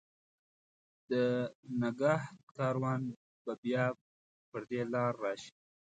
د 1.09 1.11
نګهت 1.81 2.37
کاروان 2.55 3.01
به 3.43 3.53
بیا 3.61 3.85
پر 4.49 4.61
دې 4.69 4.81
لار، 4.93 5.13
راشي 5.23 5.51